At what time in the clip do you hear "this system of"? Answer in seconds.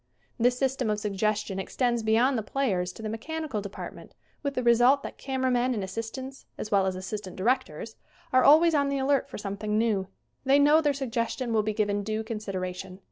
0.39-0.99